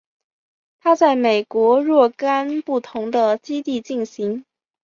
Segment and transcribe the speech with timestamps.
[0.79, 4.43] 它在美国若干不同的基地进行。